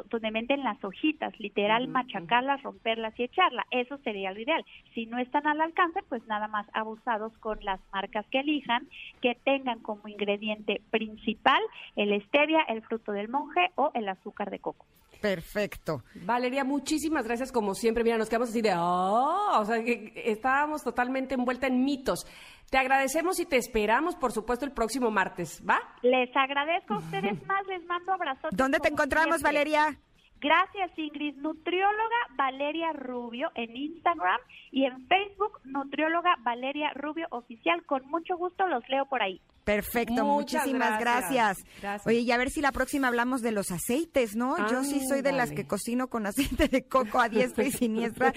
donde 0.09 0.31
venden 0.31 0.63
las 0.63 0.83
hojitas, 0.83 1.37
literal 1.39 1.87
machacarlas, 1.87 2.63
romperlas 2.63 3.17
y 3.19 3.23
echarla. 3.23 3.65
Eso 3.71 3.97
sería 3.99 4.31
lo 4.31 4.39
ideal. 4.39 4.65
Si 4.93 5.05
no 5.05 5.17
están 5.17 5.47
al 5.47 5.61
alcance, 5.61 6.01
pues 6.09 6.25
nada 6.27 6.47
más 6.47 6.67
abusados 6.73 7.33
con 7.39 7.59
las 7.63 7.79
marcas 7.91 8.25
que 8.27 8.39
elijan, 8.39 8.87
que 9.21 9.35
tengan 9.43 9.79
como 9.79 10.07
ingrediente 10.07 10.81
principal 10.89 11.61
el 11.95 12.21
stevia, 12.27 12.61
el 12.67 12.81
fruto 12.81 13.11
del 13.11 13.29
monje 13.29 13.71
o 13.75 13.91
el 13.93 14.07
azúcar 14.09 14.49
de 14.49 14.59
coco. 14.59 14.85
Perfecto. 15.21 16.03
Valeria, 16.15 16.63
muchísimas 16.63 17.25
gracias 17.25 17.51
como 17.51 17.75
siempre. 17.75 18.03
Mira, 18.03 18.17
nos 18.17 18.27
quedamos 18.27 18.49
así 18.49 18.61
de, 18.61 18.73
oh, 18.75 19.59
o 19.59 19.65
sea, 19.65 19.83
que 19.83 20.13
estábamos 20.15 20.83
totalmente 20.83 21.35
envuelta 21.35 21.67
en 21.67 21.83
mitos. 21.85 22.25
Te 22.71 22.77
agradecemos 22.77 23.37
y 23.41 23.45
te 23.45 23.57
esperamos, 23.57 24.15
por 24.15 24.31
supuesto, 24.31 24.63
el 24.63 24.71
próximo 24.71 25.11
martes, 25.11 25.61
¿va? 25.69 25.77
Les 26.03 26.33
agradezco 26.33 26.93
a 26.93 26.97
ustedes 26.99 27.45
más, 27.45 27.67
les 27.67 27.83
mando 27.85 28.13
abrazos. 28.13 28.49
¿Dónde 28.53 28.79
te 28.79 28.87
encontramos, 28.87 29.41
Valeria? 29.41 29.99
Gracias, 30.39 30.97
Ingrid. 30.97 31.35
Nutrióloga 31.35 32.15
Valeria 32.37 32.93
Rubio 32.93 33.51
en 33.55 33.75
Instagram 33.75 34.39
y 34.71 34.85
en 34.85 35.05
Facebook, 35.07 35.59
Nutrióloga 35.65 36.37
Valeria 36.43 36.93
Rubio 36.95 37.27
Oficial. 37.31 37.85
Con 37.85 38.07
mucho 38.07 38.37
gusto 38.37 38.65
los 38.67 38.87
leo 38.87 39.05
por 39.05 39.21
ahí. 39.21 39.41
Perfecto, 39.63 40.25
Muchas 40.25 40.61
muchísimas 40.65 40.99
gracias. 40.99 41.31
gracias. 41.31 41.81
Gracias. 41.81 42.07
Oye, 42.07 42.19
y 42.19 42.31
a 42.31 42.37
ver 42.37 42.49
si 42.49 42.61
la 42.61 42.71
próxima 42.71 43.07
hablamos 43.07 43.41
de 43.41 43.51
los 43.51 43.71
aceites, 43.71 44.35
¿no? 44.35 44.57
Yo 44.69 44.83
sí 44.83 45.01
soy 45.07 45.21
de 45.21 45.31
las 45.31 45.51
que 45.51 45.67
cocino 45.67 46.07
con 46.09 46.25
aceite 46.25 46.67
de 46.67 46.83
coco 46.87 47.19
a 47.19 47.29
diestra 47.29 47.63
y 47.63 47.71
siniestra 47.71 48.33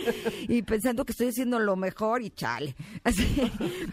y 0.48 0.62
pensando 0.62 1.04
que 1.04 1.12
estoy 1.12 1.28
haciendo 1.28 1.58
lo 1.58 1.76
mejor 1.76 2.22
y 2.22 2.30
chale. 2.30 2.74
Así, 3.04 3.50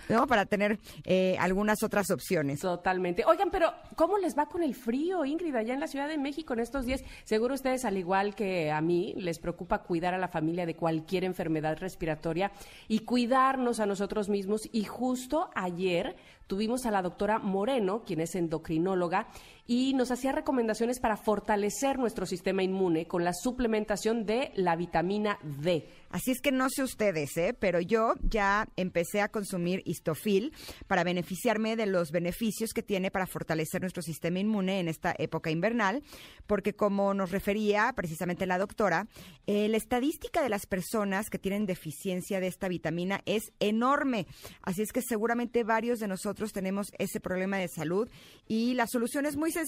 ¿no? 0.10 0.28
Para 0.28 0.46
tener 0.46 0.80
eh, 1.06 1.38
algunas 1.40 1.84
otras 1.84 2.12
opciones. 2.12 2.60
Totalmente. 2.60 3.24
Oigan, 3.26 3.50
pero 3.50 3.74
¿cómo 3.96 4.18
les 4.18 4.38
va 4.38 4.48
con 4.48 4.64
el 4.64 4.76
frío, 4.76 5.26
Ingrid, 5.26 5.56
allá 5.56 5.74
en 5.74 5.80
la 5.80 5.88
Ciudad 5.88 6.08
de 6.08 6.18
México 6.18 6.54
en 6.54 6.60
estos 6.60 6.86
días? 6.86 7.04
Seguro 7.24 7.56
ustedes, 7.56 7.86
al 7.86 7.98
igual 7.98 8.36
que 8.36 8.72
a 8.72 8.82
mí, 8.82 9.14
les 9.18 9.40
preocupa 9.40 9.84
cuidar 9.84 10.14
a 10.14 10.18
la 10.18 10.28
familia 10.28 10.66
de 10.66 10.76
cualquier 10.76 11.24
enfermedad 11.24 11.78
respiratoria 11.80 12.52
y 12.88 13.00
cuidarnos 13.00 13.80
a 13.80 13.86
nosotros 13.86 14.30
mismos. 14.30 14.68
Y 14.72 14.84
justo 14.84 15.50
ayer 15.56 16.16
tuvimos 16.52 16.86
a 16.86 16.92
la 16.92 17.02
doctora 17.02 17.40
Moreno, 17.40 18.04
quien 18.04 18.20
es 18.20 18.36
endocrinóloga, 18.36 19.30
y 19.74 19.94
nos 19.94 20.12
hacía 20.12 20.34
recomendaciones 20.34 21.00
para 21.00 21.16
fortalecer 21.16 21.98
nuestro 21.98 22.26
sistema 22.26 22.62
inmune 22.62 23.08
con 23.08 23.24
la 23.24 23.32
suplementación 23.34 24.26
de 24.26 24.52
la 24.56 24.76
vitamina 24.76 25.40
D. 25.44 25.88
Así 26.10 26.32
es 26.32 26.42
que 26.42 26.52
no 26.52 26.68
sé 26.70 26.84
ustedes, 26.84 27.38
¿eh? 27.38 27.56
pero 27.58 27.80
yo 27.80 28.16
ya 28.22 28.68
empecé 28.76 29.22
a 29.22 29.30
consumir 29.30 29.82
histofil 29.86 30.52
para 30.88 31.06
beneficiarme 31.06 31.78
de 31.78 31.86
los 31.86 32.12
beneficios 32.12 32.74
que 32.74 32.84
tiene 32.84 33.12
para 33.12 33.28
fortalecer 33.28 33.80
nuestro 33.80 34.04
sistema 34.04 34.40
inmune 34.40 34.82
en 34.82 34.90
esta 34.90 35.16
época 35.18 35.52
invernal, 35.52 36.04
porque 36.48 36.74
como 36.74 37.14
nos 37.14 37.32
refería 37.32 37.94
precisamente 37.96 38.46
la 38.46 38.58
doctora, 38.58 39.08
eh, 39.48 39.70
la 39.70 39.78
estadística 39.78 40.44
de 40.44 40.50
las 40.50 40.66
personas 40.66 41.30
que 41.30 41.40
tienen 41.40 41.66
deficiencia 41.66 42.42
de 42.42 42.48
esta 42.48 42.68
vitamina 42.68 43.22
es 43.26 43.54
enorme. 43.62 44.28
Así 44.64 44.82
es 44.82 44.92
que 44.92 45.02
seguramente 45.02 45.64
varios 45.64 46.00
de 46.00 46.10
nosotros 46.10 46.52
tenemos 46.52 46.92
ese 46.98 47.22
problema 47.22 47.56
de 47.56 47.70
salud 47.70 48.10
y 48.50 48.74
la 48.74 48.86
solución 48.86 49.26
es 49.26 49.38
muy 49.38 49.54
sencilla. 49.54 49.61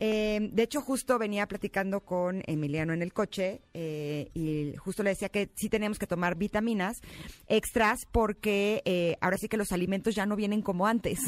Eh, 0.00 0.50
de 0.52 0.62
hecho, 0.64 0.80
justo 0.80 1.18
venía 1.18 1.46
platicando 1.46 2.00
con 2.00 2.42
Emiliano 2.46 2.92
en 2.92 3.02
el 3.02 3.12
coche 3.12 3.60
eh, 3.74 4.28
y 4.34 4.74
justo 4.76 5.02
le 5.02 5.10
decía 5.10 5.28
que 5.28 5.50
sí 5.54 5.68
tenemos 5.68 5.98
que 5.98 6.06
tomar 6.06 6.36
vitaminas 6.36 7.00
extras 7.46 8.00
porque 8.10 8.82
eh, 8.84 9.16
ahora 9.20 9.38
sí 9.38 9.48
que 9.48 9.56
los 9.56 9.70
alimentos 9.70 10.14
ya 10.14 10.26
no 10.26 10.34
vienen 10.34 10.62
como 10.62 10.86
antes, 10.86 11.20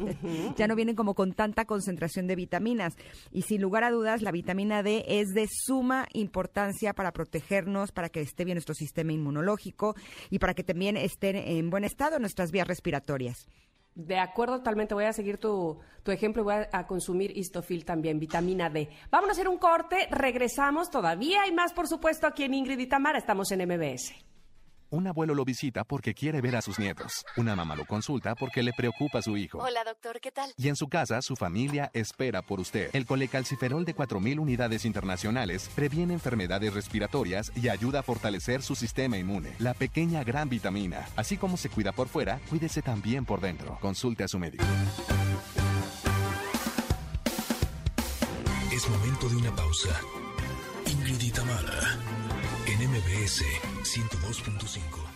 ya 0.56 0.68
no 0.68 0.76
vienen 0.76 0.94
como 0.94 1.14
con 1.14 1.32
tanta 1.32 1.64
concentración 1.64 2.26
de 2.26 2.36
vitaminas. 2.36 2.94
Y 3.32 3.42
sin 3.42 3.60
lugar 3.60 3.82
a 3.84 3.90
dudas, 3.90 4.22
la 4.22 4.30
vitamina 4.30 4.82
D 4.82 5.04
es 5.08 5.30
de 5.34 5.48
suma 5.50 6.06
importancia 6.12 6.94
para 6.94 7.12
protegernos, 7.12 7.90
para 7.90 8.08
que 8.08 8.20
esté 8.20 8.44
bien 8.44 8.56
nuestro 8.56 8.74
sistema 8.74 9.12
inmunológico 9.12 9.96
y 10.30 10.38
para 10.38 10.54
que 10.54 10.62
también 10.62 10.96
estén 10.96 11.36
en 11.36 11.68
buen 11.68 11.84
estado 11.84 12.18
nuestras 12.20 12.52
vías 12.52 12.68
respiratorias. 12.68 13.48
De 13.94 14.18
acuerdo, 14.18 14.58
totalmente. 14.58 14.94
Voy 14.94 15.04
a 15.04 15.12
seguir 15.12 15.38
tu, 15.38 15.78
tu 16.02 16.10
ejemplo 16.10 16.42
y 16.42 16.44
voy 16.44 16.54
a, 16.54 16.68
a 16.72 16.86
consumir 16.86 17.36
histofil 17.36 17.84
también, 17.84 18.18
vitamina 18.18 18.68
D. 18.68 18.88
Vamos 19.10 19.28
a 19.28 19.32
hacer 19.32 19.48
un 19.48 19.58
corte, 19.58 20.08
regresamos. 20.10 20.90
Todavía 20.90 21.42
hay 21.42 21.52
más, 21.52 21.72
por 21.72 21.86
supuesto, 21.86 22.26
aquí 22.26 22.44
en 22.44 22.54
Ingrid 22.54 22.78
y 22.78 22.86
Tamara. 22.86 23.18
Estamos 23.18 23.50
en 23.52 23.68
MBS. 23.68 24.33
Un 24.90 25.06
abuelo 25.06 25.34
lo 25.34 25.44
visita 25.44 25.84
porque 25.84 26.14
quiere 26.14 26.40
ver 26.40 26.56
a 26.56 26.62
sus 26.62 26.78
nietos. 26.78 27.24
Una 27.36 27.56
mamá 27.56 27.74
lo 27.74 27.84
consulta 27.84 28.34
porque 28.34 28.62
le 28.62 28.72
preocupa 28.72 29.18
a 29.18 29.22
su 29.22 29.36
hijo. 29.36 29.58
Hola, 29.58 29.82
doctor, 29.84 30.20
¿qué 30.20 30.30
tal? 30.30 30.52
Y 30.56 30.68
en 30.68 30.76
su 30.76 30.88
casa, 30.88 31.20
su 31.22 31.36
familia 31.36 31.90
espera 31.94 32.42
por 32.42 32.60
usted. 32.60 32.90
El 32.92 33.06
colecalciferol 33.06 33.84
de 33.84 33.96
4.000 33.96 34.38
unidades 34.38 34.84
internacionales 34.84 35.70
previene 35.74 36.14
enfermedades 36.14 36.72
respiratorias 36.74 37.50
y 37.56 37.68
ayuda 37.68 38.00
a 38.00 38.02
fortalecer 38.02 38.62
su 38.62 38.74
sistema 38.74 39.18
inmune. 39.18 39.54
La 39.58 39.74
pequeña 39.74 40.22
gran 40.22 40.48
vitamina. 40.48 41.08
Así 41.16 41.36
como 41.36 41.56
se 41.56 41.70
cuida 41.70 41.92
por 41.92 42.08
fuera, 42.08 42.40
cuídese 42.48 42.82
también 42.82 43.24
por 43.24 43.40
dentro. 43.40 43.78
Consulte 43.80 44.24
a 44.24 44.28
su 44.28 44.38
médico. 44.38 44.64
Es 48.72 48.88
momento 48.88 49.28
de 49.28 49.36
una 49.36 49.54
pausa. 49.54 50.00
Ingrid 50.86 51.20
y 51.20 51.30
Tamara, 51.30 51.98
en 52.22 52.23
MBS 52.84 53.40
102.5. 53.82 55.13